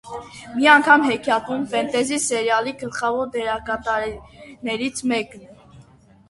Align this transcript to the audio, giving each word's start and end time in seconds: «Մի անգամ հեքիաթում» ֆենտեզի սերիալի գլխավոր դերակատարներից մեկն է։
«Մի 0.53 0.67
անգամ 0.75 1.03
հեքիաթում» 1.09 1.65
ֆենտեզի 1.73 2.17
սերիալի 2.23 2.73
գլխավոր 2.79 3.29
դերակատարներից 3.37 5.05
մեկն 5.13 5.47
է։ 5.47 5.53